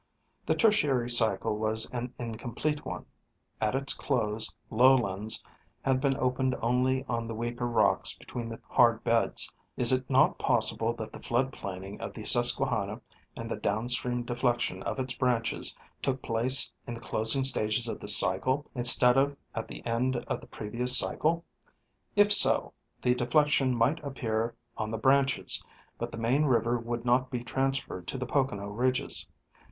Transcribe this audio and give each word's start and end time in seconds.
The 0.47 0.55
Tertiary 0.55 1.11
cycle 1.11 1.59
was 1.59 1.87
an 1.91 2.11
incomplete 2.17 2.87
one. 2.87 3.05
At 3.61 3.75
its 3.75 3.93
close, 3.93 4.51
lowlands 4.71 5.45
had 5.83 6.01
been 6.01 6.17
opened 6.17 6.55
only 6.59 7.03
on 7.07 7.27
the 7.27 7.35
weaker 7.35 7.67
rocks 7.67 8.15
between 8.15 8.49
the 8.49 8.59
hard 8.67 9.03
beds. 9.03 9.53
Is 9.77 9.93
it 9.93 10.09
not 10.09 10.39
possible 10.39 10.93
that 10.93 11.11
the 11.13 11.19
flood 11.21 11.53
plaining 11.53 12.01
of 12.01 12.15
the 12.15 12.25
Susquehanna 12.25 12.99
and 13.37 13.47
the 13.47 13.55
down 13.57 13.89
stream 13.89 14.23
deflection 14.23 14.81
of 14.81 14.97
its 14.97 15.15
branches 15.15 15.77
took 16.01 16.23
place 16.23 16.73
in 16.87 16.95
the 16.95 16.99
closing 16.99 17.43
stages 17.43 17.87
of 17.87 17.99
this 17.99 18.17
cycle, 18.17 18.65
instead 18.73 19.17
of 19.17 19.37
at 19.53 19.67
the 19.67 19.85
end 19.85 20.15
of 20.15 20.41
the 20.41 20.47
previous 20.47 20.97
cycle? 20.97 21.45
If 22.15 22.33
so, 22.33 22.73
the 23.03 23.13
deflection 23.13 23.75
might 23.75 24.03
appear 24.03 24.55
on 24.75 24.89
the 24.89 24.97
branches, 24.97 25.63
but 25.99 26.11
the 26.11 26.17
main 26.17 26.45
river 26.45 26.79
would 26.79 27.05
not 27.05 27.29
be 27.29 27.43
transferred 27.43 28.07
to 28.07 28.17
the 28.17 28.25
Pocono 28.25 28.67
ridges. 28.67 29.27